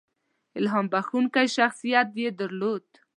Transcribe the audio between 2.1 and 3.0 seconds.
یې درلود.